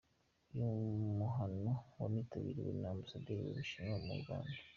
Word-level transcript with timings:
Uyu 0.53 0.67
muhano 1.19 1.73
wanitabiriwe 1.99 2.71
na 2.79 2.87
Ambasaderi 2.93 3.39
w’Ubushinwa 3.41 3.97
mu 4.05 4.13
Rwanda. 4.21 4.57